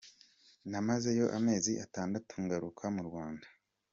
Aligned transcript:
Namazeyo 0.71 1.25
amezi 1.37 1.71
atandatu 1.85 2.33
ngaruka 2.43 2.83
mu 2.95 3.01
Rwanda. 3.07 3.47